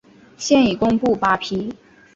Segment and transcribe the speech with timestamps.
[0.35, 1.71] 现已公布八批。